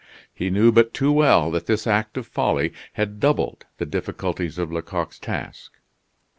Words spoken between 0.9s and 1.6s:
too well